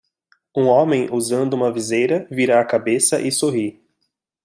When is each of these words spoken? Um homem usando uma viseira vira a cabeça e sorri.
Um 0.57 0.65
homem 0.65 1.09
usando 1.11 1.53
uma 1.53 1.71
viseira 1.71 2.27
vira 2.31 2.59
a 2.59 2.65
cabeça 2.65 3.21
e 3.21 3.31
sorri. 3.31 3.79